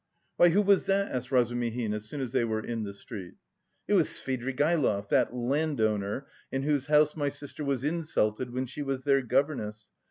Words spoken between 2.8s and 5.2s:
the street. "It was Svidrigaïlov,